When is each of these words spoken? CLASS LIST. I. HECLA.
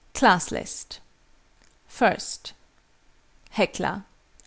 CLASS 0.15 0.49
LIST. 0.49 0.99
I. 2.01 2.15
HECLA. 3.51 4.03